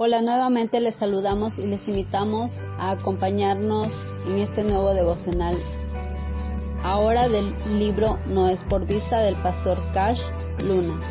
Hola, 0.00 0.22
nuevamente 0.22 0.78
les 0.78 0.94
saludamos 0.94 1.58
y 1.58 1.62
les 1.62 1.88
invitamos 1.88 2.52
a 2.78 2.92
acompañarnos 2.92 3.92
en 4.28 4.38
este 4.38 4.62
nuevo 4.62 4.94
devocional. 4.94 5.58
Ahora 6.84 7.28
del 7.28 7.52
libro 7.80 8.16
No 8.28 8.48
es 8.48 8.62
por 8.70 8.86
vista 8.86 9.18
del 9.18 9.34
pastor 9.42 9.76
Cash 9.92 10.20
Luna. 10.60 11.02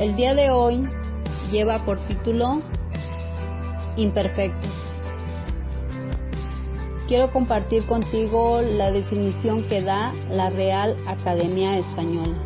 El 0.00 0.16
día 0.16 0.34
de 0.34 0.50
hoy 0.50 0.84
lleva 1.52 1.84
por 1.84 2.04
título 2.08 2.60
Imperfectos 3.96 4.99
quiero 7.10 7.32
compartir 7.32 7.86
contigo 7.86 8.62
la 8.62 8.92
definición 8.92 9.64
que 9.64 9.82
da 9.82 10.14
la 10.30 10.48
Real 10.48 10.96
Academia 11.08 11.76
Española. 11.76 12.36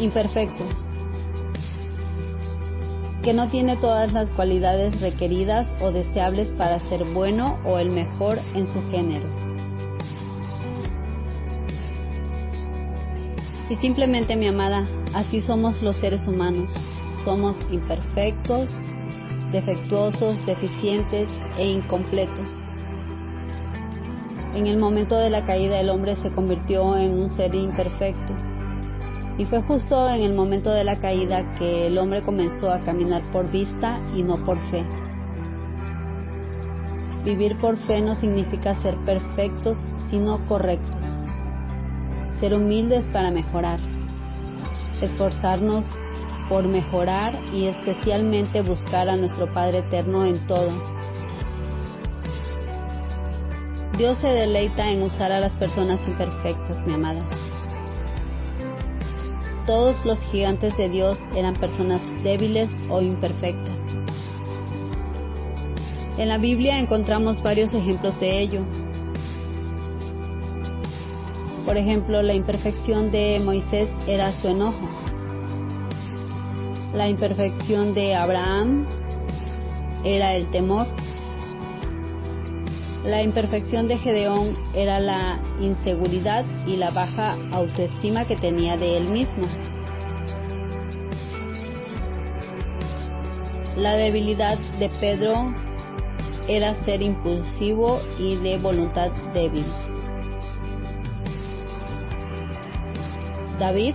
Imperfectos. 0.00 0.84
Que 3.22 3.32
no 3.32 3.48
tiene 3.50 3.76
todas 3.76 4.12
las 4.12 4.30
cualidades 4.30 5.00
requeridas 5.00 5.68
o 5.80 5.92
deseables 5.92 6.48
para 6.54 6.80
ser 6.88 7.04
bueno 7.04 7.60
o 7.64 7.78
el 7.78 7.90
mejor 7.90 8.40
en 8.56 8.66
su 8.66 8.82
género. 8.90 9.28
Y 13.70 13.76
simplemente, 13.76 14.34
mi 14.34 14.48
amada, 14.48 14.88
así 15.14 15.40
somos 15.40 15.82
los 15.82 15.98
seres 15.98 16.26
humanos. 16.26 16.68
Somos 17.24 17.56
imperfectos, 17.70 18.74
defectuosos, 19.52 20.44
deficientes 20.46 21.28
e 21.56 21.66
incompletos. 21.66 22.58
En 24.54 24.66
el 24.66 24.78
momento 24.78 25.16
de 25.16 25.30
la 25.30 25.44
caída 25.44 25.80
el 25.80 25.90
hombre 25.90 26.16
se 26.16 26.30
convirtió 26.30 26.96
en 26.96 27.18
un 27.18 27.28
ser 27.28 27.54
imperfecto. 27.54 28.34
Y 29.38 29.44
fue 29.44 29.62
justo 29.62 30.08
en 30.10 30.22
el 30.22 30.34
momento 30.34 30.70
de 30.70 30.84
la 30.84 30.98
caída 30.98 31.52
que 31.54 31.86
el 31.86 31.96
hombre 31.96 32.22
comenzó 32.22 32.70
a 32.70 32.80
caminar 32.80 33.22
por 33.30 33.50
vista 33.50 34.00
y 34.16 34.22
no 34.22 34.42
por 34.42 34.58
fe. 34.70 34.84
Vivir 37.24 37.58
por 37.60 37.76
fe 37.76 38.00
no 38.00 38.14
significa 38.14 38.74
ser 38.74 38.96
perfectos, 39.04 39.78
sino 40.10 40.40
correctos. 40.48 41.04
Ser 42.40 42.54
humildes 42.54 43.04
para 43.12 43.30
mejorar. 43.30 43.78
Esforzarnos 45.00 45.86
por 46.48 46.66
mejorar 46.66 47.38
y 47.52 47.66
especialmente 47.66 48.62
buscar 48.62 49.08
a 49.08 49.16
nuestro 49.16 49.52
Padre 49.52 49.78
Eterno 49.78 50.24
en 50.24 50.46
todo. 50.46 50.72
Dios 53.98 54.18
se 54.18 54.28
deleita 54.28 54.90
en 54.90 55.02
usar 55.02 55.32
a 55.32 55.40
las 55.40 55.54
personas 55.54 56.00
imperfectas, 56.06 56.86
mi 56.86 56.94
amada. 56.94 57.20
Todos 59.66 60.04
los 60.06 60.20
gigantes 60.30 60.76
de 60.76 60.88
Dios 60.88 61.18
eran 61.34 61.54
personas 61.54 62.00
débiles 62.22 62.70
o 62.88 63.02
imperfectas. 63.02 63.76
En 66.16 66.28
la 66.28 66.38
Biblia 66.38 66.78
encontramos 66.78 67.42
varios 67.42 67.74
ejemplos 67.74 68.18
de 68.18 68.40
ello. 68.40 68.64
Por 71.66 71.76
ejemplo, 71.76 72.22
la 72.22 72.34
imperfección 72.34 73.10
de 73.10 73.40
Moisés 73.44 73.90
era 74.06 74.32
su 74.32 74.48
enojo. 74.48 75.07
La 76.98 77.08
imperfección 77.08 77.94
de 77.94 78.16
Abraham 78.16 78.84
era 80.02 80.34
el 80.34 80.50
temor. 80.50 80.88
La 83.04 83.22
imperfección 83.22 83.86
de 83.86 83.98
Gedeón 83.98 84.56
era 84.74 84.98
la 84.98 85.40
inseguridad 85.60 86.44
y 86.66 86.74
la 86.74 86.90
baja 86.90 87.36
autoestima 87.52 88.26
que 88.26 88.34
tenía 88.34 88.76
de 88.76 88.96
él 88.96 89.10
mismo. 89.10 89.46
La 93.76 93.92
debilidad 93.92 94.58
de 94.80 94.88
Pedro 94.98 95.54
era 96.48 96.74
ser 96.84 97.00
impulsivo 97.00 98.00
y 98.18 98.34
de 98.38 98.58
voluntad 98.58 99.12
débil. 99.32 99.66
David 103.60 103.94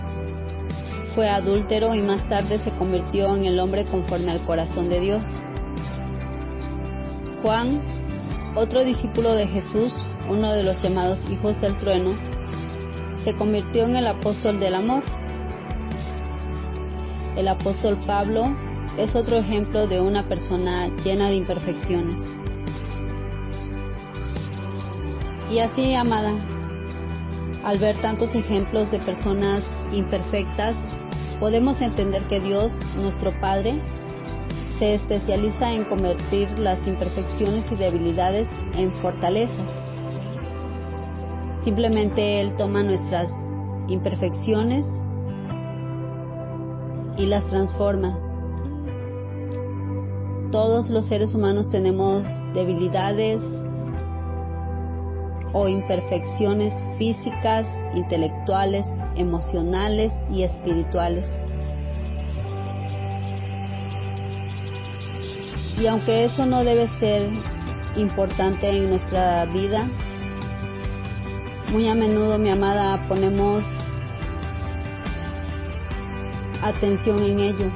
fue 1.14 1.28
adúltero 1.28 1.94
y 1.94 2.02
más 2.02 2.28
tarde 2.28 2.58
se 2.58 2.70
convirtió 2.72 3.34
en 3.36 3.44
el 3.44 3.60
hombre 3.60 3.84
conforme 3.84 4.32
al 4.32 4.44
corazón 4.44 4.88
de 4.88 5.00
Dios. 5.00 5.22
Juan, 7.42 7.80
otro 8.56 8.84
discípulo 8.84 9.34
de 9.34 9.46
Jesús, 9.46 9.94
uno 10.28 10.52
de 10.52 10.62
los 10.62 10.82
llamados 10.82 11.24
hijos 11.30 11.60
del 11.60 11.76
trueno, 11.76 12.14
se 13.22 13.34
convirtió 13.34 13.84
en 13.84 13.96
el 13.96 14.06
apóstol 14.06 14.58
del 14.58 14.74
amor. 14.74 15.02
El 17.36 17.48
apóstol 17.48 17.96
Pablo 18.06 18.54
es 18.98 19.14
otro 19.14 19.36
ejemplo 19.36 19.86
de 19.86 20.00
una 20.00 20.28
persona 20.28 20.88
llena 21.04 21.28
de 21.28 21.36
imperfecciones. 21.36 22.22
Y 25.50 25.58
así, 25.58 25.94
amada, 25.94 26.32
al 27.64 27.78
ver 27.78 28.00
tantos 28.00 28.34
ejemplos 28.34 28.90
de 28.90 28.98
personas 28.98 29.64
imperfectas, 29.92 30.76
podemos 31.44 31.82
entender 31.82 32.22
que 32.22 32.40
Dios, 32.40 32.72
nuestro 32.96 33.38
Padre, 33.38 33.74
se 34.78 34.94
especializa 34.94 35.72
en 35.72 35.84
convertir 35.84 36.48
las 36.58 36.78
imperfecciones 36.86 37.70
y 37.70 37.74
debilidades 37.74 38.48
en 38.74 38.90
fortalezas. 39.02 39.68
Simplemente 41.62 42.40
Él 42.40 42.56
toma 42.56 42.82
nuestras 42.82 43.30
imperfecciones 43.88 44.86
y 47.18 47.26
las 47.26 47.46
transforma. 47.50 48.18
Todos 50.50 50.88
los 50.88 51.04
seres 51.04 51.34
humanos 51.34 51.68
tenemos 51.68 52.24
debilidades 52.54 53.42
o 55.52 55.68
imperfecciones 55.68 56.72
físicas, 56.96 57.66
intelectuales, 57.94 58.86
emocionales 59.16 60.12
y 60.32 60.42
espirituales. 60.42 61.28
Y 65.78 65.86
aunque 65.86 66.24
eso 66.24 66.46
no 66.46 66.62
debe 66.64 66.88
ser 67.00 67.28
importante 67.96 68.68
en 68.70 68.90
nuestra 68.90 69.44
vida, 69.46 69.88
muy 71.72 71.88
a 71.88 71.94
menudo, 71.94 72.38
mi 72.38 72.50
amada, 72.50 73.08
ponemos 73.08 73.64
atención 76.62 77.22
en 77.24 77.40
ello. 77.40 77.70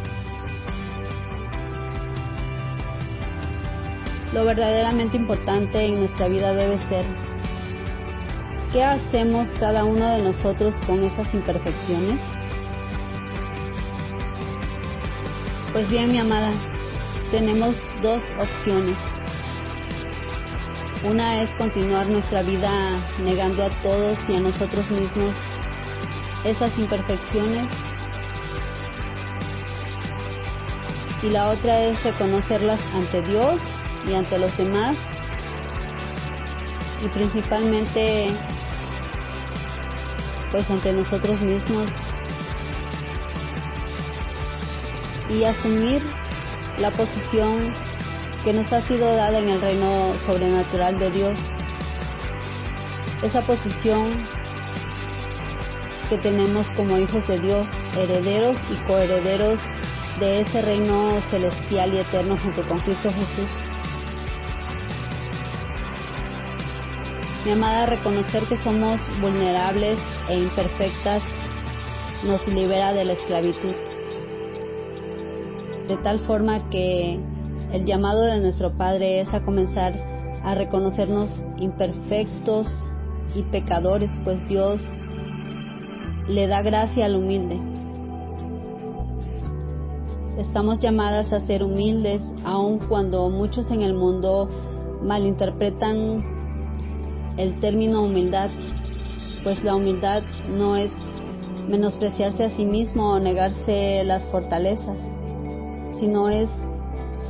Lo 4.33 4.45
verdaderamente 4.45 5.17
importante 5.17 5.85
en 5.85 5.99
nuestra 5.99 6.29
vida 6.29 6.53
debe 6.53 6.79
ser 6.89 7.28
¿Qué 8.73 8.85
hacemos 8.85 9.51
cada 9.59 9.85
uno 9.85 10.07
de 10.09 10.23
nosotros 10.23 10.75
con 10.87 11.03
esas 11.03 11.33
imperfecciones? 11.33 12.21
Pues 15.73 15.89
bien, 15.89 16.13
mi 16.13 16.19
amada, 16.19 16.53
tenemos 17.31 17.83
dos 18.03 18.23
opciones. 18.39 18.99
Una 21.03 21.41
es 21.41 21.49
continuar 21.53 22.09
nuestra 22.11 22.43
vida 22.43 23.01
negando 23.21 23.65
a 23.65 23.71
todos 23.83 24.19
y 24.29 24.37
a 24.37 24.41
nosotros 24.41 24.91
mismos 24.91 25.35
esas 26.45 26.77
imperfecciones. 26.79 27.71
Y 31.23 31.31
la 31.31 31.49
otra 31.49 31.85
es 31.85 32.05
reconocerlas 32.05 32.81
ante 32.93 33.23
Dios 33.23 33.63
y 34.07 34.13
ante 34.13 34.39
los 34.39 34.55
demás. 34.59 34.95
Y 37.03 37.09
principalmente 37.09 38.35
pues 40.51 40.69
ante 40.71 40.93
nosotros 40.93 41.41
mismos 41.41 41.89
y 45.31 45.45
asumir 45.45 46.03
la 46.79 46.91
posición 46.93 47.75
que 48.45 48.53
nos 48.53 48.73
ha 48.73 48.83
sido 48.83 49.15
dada 49.15 49.39
en 49.39 49.49
el 49.49 49.61
reino 49.61 50.17
sobrenatural 50.19 50.99
de 50.99 51.11
Dios. 51.11 51.39
Esa 53.23 53.43
posición 53.43 54.27
que 56.09 56.19
tenemos 56.19 56.71
como 56.71 56.99
hijos 56.99 57.27
de 57.27 57.41
Dios, 57.41 57.69
herederos 57.97 58.59
y 58.71 58.77
coherederos 58.87 59.61
de 60.21 60.41
ese 60.41 60.63
reino 60.63 61.21
celestial 61.31 61.93
y 61.93 61.99
eterno 61.99 62.37
junto 62.39 62.67
con 62.67 62.81
Cristo 62.81 63.13
Jesús. 63.13 63.51
Mi 67.45 67.53
amada, 67.53 67.87
reconocer 67.87 68.43
que 68.49 68.57
somos 68.57 69.01
vulnerables 69.21 70.01
e 70.29 70.41
imperfectas 70.41 71.23
nos 72.25 72.47
libera 72.49 72.93
de 72.93 73.05
la 73.05 73.13
esclavitud. 73.13 73.75
De 75.87 75.97
tal 76.03 76.19
forma 76.19 76.69
que 76.69 77.21
el 77.73 77.87
llamado 77.87 78.23
de 78.23 78.41
nuestro 78.41 78.77
Padre 78.77 79.21
es 79.21 79.33
a 79.33 79.43
comenzar 79.43 79.95
a 80.43 80.57
reconocernos 80.57 81.41
imperfectos 81.59 82.67
y 83.37 83.43
pecadores, 83.43 84.19
pues 84.25 84.47
Dios 84.49 84.83
le 86.27 86.49
da 86.49 86.61
gracia 86.63 87.07
al 87.07 87.15
humilde. 87.15 87.61
Estamos 90.39 90.81
llamadas 90.81 91.33
a 91.33 91.39
ser 91.39 91.63
humildes 91.63 92.21
aun 92.45 92.81
cuando 92.81 93.31
muchos 93.31 93.71
en 93.71 93.83
el 93.83 93.95
mundo 93.95 94.49
malinterpretan 95.03 96.38
el 97.39 97.61
término 97.61 98.03
humildad, 98.03 98.51
pues 99.45 99.63
la 99.63 99.77
humildad 99.77 100.23
no 100.51 100.77
es 100.77 100.93
menospreciarse 101.69 102.45
a 102.45 102.51
sí 102.51 102.67
mismo 102.67 103.13
o 103.13 103.21
negarse 103.21 104.03
las 104.05 104.29
fortalezas, 104.29 104.99
sino 105.99 106.29
es 106.29 106.51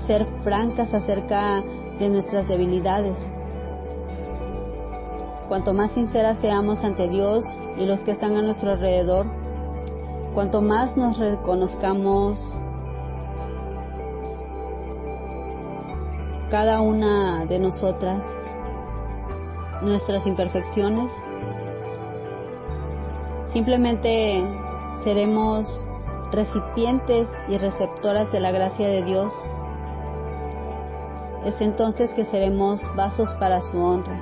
ser 0.07 0.25
francas 0.43 0.95
acerca 0.95 1.63
de 1.99 2.09
nuestras 2.09 2.49
debilidades. 2.49 3.17
Cuanto 5.49 5.75
más 5.75 5.93
sinceras 5.93 6.39
seamos 6.39 6.85
ante 6.85 7.09
Dios 7.09 7.45
y 7.77 7.85
los 7.85 8.03
que 8.03 8.13
están 8.13 8.35
a 8.37 8.43
nuestro 8.43 8.73
alrededor, 8.73 9.27
cuanto 10.35 10.63
más 10.63 10.97
nos 10.97 11.19
reconozcamos 11.19 12.41
cada 16.51 16.81
una 16.81 17.45
de 17.45 17.59
nosotras 17.59 18.25
nuestras 19.83 20.27
imperfecciones, 20.27 21.11
simplemente 23.53 24.45
seremos 25.05 25.87
recipientes 26.33 27.29
y 27.49 27.59
receptoras 27.59 28.31
de 28.33 28.41
la 28.41 28.51
gracia 28.51 28.89
de 28.89 29.03
Dios. 29.03 29.33
Es 31.45 31.61
entonces 31.61 32.13
que 32.13 32.25
seremos 32.25 32.83
vasos 32.97 33.31
para 33.39 33.63
su 33.63 33.79
honra. 33.79 34.21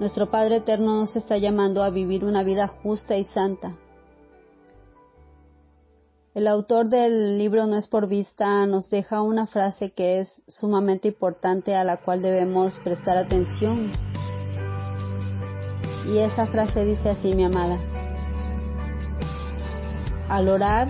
Nuestro 0.00 0.30
Padre 0.30 0.56
Eterno 0.56 1.00
nos 1.00 1.16
está 1.16 1.38
llamando 1.38 1.82
a 1.82 1.90
vivir 1.90 2.24
una 2.24 2.44
vida 2.44 2.68
justa 2.68 3.16
y 3.16 3.24
santa 3.24 3.76
el 6.34 6.46
autor 6.46 6.88
del 6.88 7.38
libro 7.38 7.66
No 7.66 7.76
es 7.76 7.88
por 7.88 8.06
vista 8.06 8.66
nos 8.66 8.90
deja 8.90 9.22
una 9.22 9.46
frase 9.46 9.90
que 9.90 10.20
es 10.20 10.42
sumamente 10.46 11.08
importante 11.08 11.74
a 11.74 11.84
la 11.84 11.96
cual 11.96 12.22
debemos 12.22 12.78
prestar 12.84 13.16
atención. 13.16 13.92
Y 16.06 16.18
esa 16.18 16.46
frase 16.46 16.84
dice 16.84 17.10
así, 17.10 17.34
mi 17.34 17.44
amada. 17.44 17.78
Al 20.28 20.48
orar, 20.48 20.88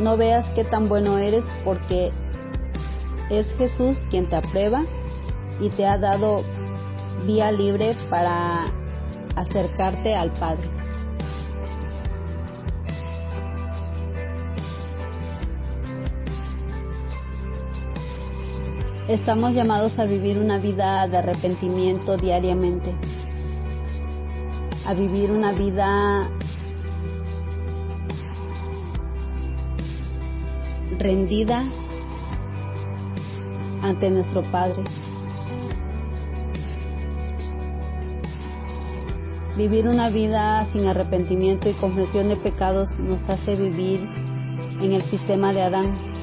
no 0.00 0.16
veas 0.16 0.48
qué 0.54 0.64
tan 0.64 0.88
bueno 0.88 1.18
eres 1.18 1.44
porque 1.64 2.12
es 3.30 3.46
Jesús 3.56 4.04
quien 4.10 4.28
te 4.28 4.36
aprueba 4.36 4.84
y 5.60 5.70
te 5.70 5.86
ha 5.86 5.98
dado 5.98 6.42
vía 7.26 7.50
libre 7.52 7.96
para 8.10 8.66
acercarte 9.36 10.14
al 10.14 10.32
Padre. 10.32 10.83
Estamos 19.08 19.54
llamados 19.54 19.98
a 19.98 20.06
vivir 20.06 20.38
una 20.38 20.56
vida 20.56 21.06
de 21.08 21.18
arrepentimiento 21.18 22.16
diariamente, 22.16 22.90
a 24.86 24.94
vivir 24.94 25.30
una 25.30 25.52
vida 25.52 26.30
rendida 30.98 31.64
ante 33.82 34.08
nuestro 34.08 34.42
Padre. 34.50 34.82
Vivir 39.58 39.86
una 39.86 40.08
vida 40.08 40.66
sin 40.72 40.86
arrepentimiento 40.86 41.68
y 41.68 41.74
confesión 41.74 42.30
de 42.30 42.36
pecados 42.36 42.98
nos 42.98 43.28
hace 43.28 43.54
vivir 43.54 44.00
en 44.80 44.92
el 44.92 45.02
sistema 45.02 45.52
de 45.52 45.60
Adán 45.60 46.13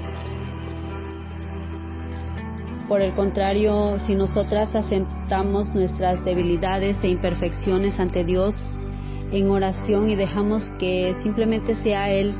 por 2.91 2.99
el 2.99 3.13
contrario, 3.13 3.97
si 3.99 4.15
nosotras 4.15 4.75
aceptamos 4.75 5.73
nuestras 5.73 6.25
debilidades 6.25 6.97
e 7.03 7.07
imperfecciones 7.07 7.97
ante 8.01 8.25
Dios 8.25 8.53
en 9.31 9.49
oración 9.49 10.09
y 10.09 10.17
dejamos 10.17 10.69
que 10.77 11.15
simplemente 11.23 11.77
sea 11.77 12.09
Él 12.09 12.33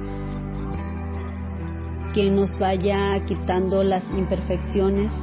quien 2.13 2.36
nos 2.36 2.59
vaya 2.59 3.24
quitando 3.25 3.81
las 3.81 4.03
imperfecciones, 4.09 5.13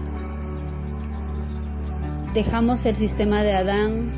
dejamos 2.32 2.86
el 2.86 2.94
sistema 2.96 3.42
de 3.42 3.52
Adán 3.52 4.16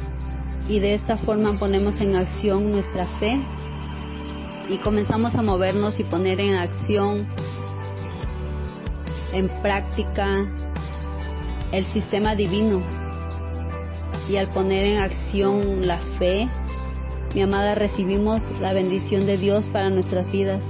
y 0.69 0.79
de 0.79 0.95
esta 0.95 1.17
forma 1.17 1.59
ponemos 1.59 2.01
en 2.01 2.15
acción 2.15 2.71
nuestra 2.71 3.09
fe 3.19 3.37
y 4.69 4.79
comenzamos 4.79 5.35
a 5.35 5.43
movernos 5.43 5.99
y 5.99 6.05
poner 6.05 6.39
en 6.39 6.55
acción, 6.55 7.27
en 9.33 9.49
práctica 9.61 10.47
el 11.73 11.85
sistema 11.87 12.35
divino 12.35 12.83
y 14.29 14.37
al 14.37 14.49
poner 14.49 14.85
en 14.85 14.99
acción 14.99 15.87
la 15.87 15.99
fe, 16.19 16.49
mi 17.35 17.43
amada, 17.43 17.75
recibimos 17.75 18.43
la 18.61 18.73
bendición 18.73 19.27
de 19.27 19.39
Dios 19.39 19.67
para 19.67 19.91
nuestras 19.91 20.31
vidas. 20.31 20.65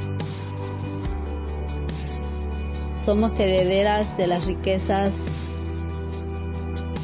Somos 3.05 3.32
herederas 3.38 4.17
de 4.17 4.26
las 4.26 4.44
riquezas 4.44 5.14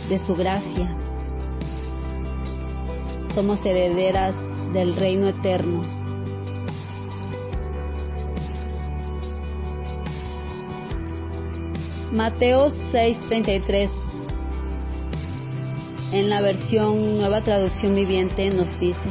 de 0.08 0.18
su 0.18 0.34
gracia. 0.34 0.94
Somos 3.34 3.64
herederas 3.64 4.36
del 4.72 4.94
reino 4.94 5.28
eterno. 5.28 5.95
Mateo 12.12 12.70
6:33 12.70 13.90
en 16.12 16.30
la 16.30 16.40
versión 16.40 17.18
Nueva 17.18 17.40
Traducción 17.40 17.96
Viviente 17.96 18.48
nos 18.50 18.78
dice, 18.78 19.10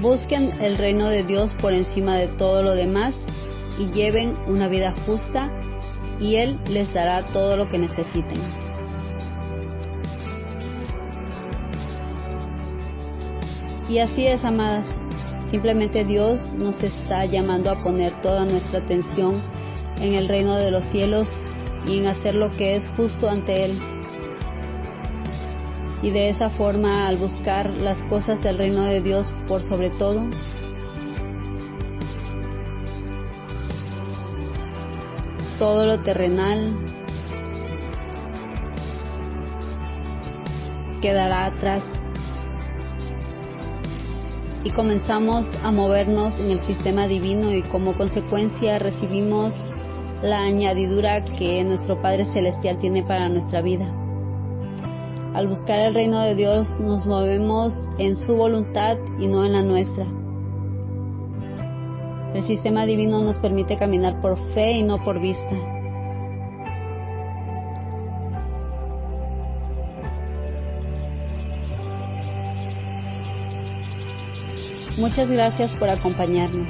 busquen 0.00 0.52
el 0.62 0.78
reino 0.78 1.08
de 1.08 1.24
Dios 1.24 1.54
por 1.60 1.72
encima 1.72 2.16
de 2.16 2.28
todo 2.28 2.62
lo 2.62 2.76
demás 2.76 3.16
y 3.76 3.90
lleven 3.90 4.36
una 4.46 4.68
vida 4.68 4.94
justa 5.04 5.50
y 6.20 6.36
Él 6.36 6.58
les 6.68 6.94
dará 6.94 7.32
todo 7.32 7.56
lo 7.56 7.68
que 7.68 7.78
necesiten. 7.78 8.40
Y 13.88 13.98
así 13.98 14.26
es, 14.26 14.44
amadas, 14.44 14.86
Simplemente 15.50 16.04
Dios 16.04 16.52
nos 16.52 16.82
está 16.82 17.24
llamando 17.24 17.70
a 17.70 17.80
poner 17.80 18.20
toda 18.20 18.44
nuestra 18.44 18.80
atención 18.80 19.40
en 19.98 20.14
el 20.14 20.28
reino 20.28 20.56
de 20.56 20.70
los 20.70 20.86
cielos 20.86 21.28
y 21.86 21.98
en 21.98 22.06
hacer 22.06 22.34
lo 22.34 22.54
que 22.54 22.76
es 22.76 22.86
justo 22.96 23.30
ante 23.30 23.64
Él. 23.64 23.78
Y 26.02 26.10
de 26.10 26.28
esa 26.28 26.50
forma, 26.50 27.08
al 27.08 27.16
buscar 27.16 27.70
las 27.70 28.02
cosas 28.04 28.42
del 28.42 28.58
reino 28.58 28.84
de 28.84 29.00
Dios 29.00 29.34
por 29.48 29.62
sobre 29.62 29.88
todo, 29.90 30.28
todo 35.58 35.86
lo 35.86 36.00
terrenal 36.00 36.76
quedará 41.00 41.46
atrás 41.46 41.82
y 44.64 44.70
comenzamos 44.70 45.50
a 45.62 45.70
movernos 45.70 46.38
en 46.38 46.50
el 46.50 46.60
sistema 46.60 47.06
divino 47.06 47.52
y 47.52 47.62
como 47.62 47.96
consecuencia 47.96 48.78
recibimos 48.78 49.54
la 50.22 50.42
añadidura 50.42 51.24
que 51.36 51.62
nuestro 51.64 52.00
Padre 52.02 52.24
Celestial 52.26 52.78
tiene 52.78 53.02
para 53.04 53.28
nuestra 53.28 53.62
vida. 53.62 53.86
Al 55.34 55.46
buscar 55.46 55.78
el 55.78 55.94
reino 55.94 56.20
de 56.20 56.34
Dios 56.34 56.80
nos 56.80 57.06
movemos 57.06 57.74
en 57.98 58.16
su 58.16 58.34
voluntad 58.34 58.96
y 59.20 59.28
no 59.28 59.44
en 59.44 59.52
la 59.52 59.62
nuestra. 59.62 60.06
El 62.34 62.42
sistema 62.42 62.86
divino 62.86 63.22
nos 63.22 63.38
permite 63.38 63.76
caminar 63.76 64.20
por 64.20 64.36
fe 64.54 64.72
y 64.72 64.82
no 64.82 65.02
por 65.04 65.20
vista. 65.20 65.77
Muchas 74.98 75.30
gracias 75.30 75.72
por 75.74 75.88
acompañarnos. 75.88 76.68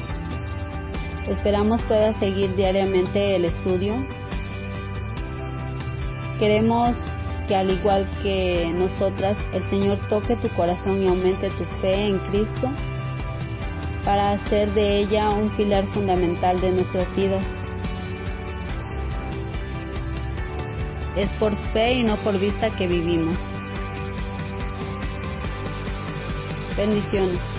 Esperamos 1.28 1.82
puedas 1.82 2.16
seguir 2.18 2.54
diariamente 2.54 3.35
el 3.35 3.47
estudio. 3.47 4.06
Queremos 6.38 6.97
que 7.49 7.56
al 7.56 7.70
igual 7.70 8.06
que 8.23 8.73
nosotras, 8.76 9.37
el 9.52 9.64
Señor 9.64 9.99
toque 10.08 10.37
tu 10.37 10.49
corazón 10.50 11.02
y 11.02 11.08
aumente 11.08 11.50
tu 11.50 11.64
fe 11.80 12.06
en 12.06 12.18
Cristo 12.30 12.70
para 14.04 14.32
hacer 14.32 14.73
de 14.75 14.99
ella 14.99 15.30
un 15.30 15.56
pilar 15.56 15.87
fundamental 15.88 16.61
de 16.61 16.70
nuestras 16.70 17.12
vidas. 17.16 17.44
es 21.18 21.32
por 21.32 21.56
fe 21.73 21.94
y 21.94 22.04
no 22.04 22.16
por 22.18 22.38
vista 22.38 22.70
que 22.76 22.87
vivimos. 22.87 23.37
Bendiciones. 26.76 27.58